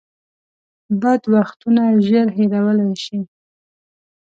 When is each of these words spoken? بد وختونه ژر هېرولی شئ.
بد 1.01 1.21
وختونه 1.33 1.83
ژر 2.07 2.27
هېرولی 2.37 2.91
شئ. 3.03 3.19